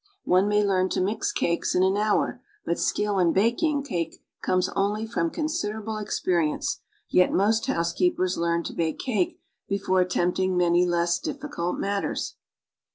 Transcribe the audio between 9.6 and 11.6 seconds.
before attempting many less diffi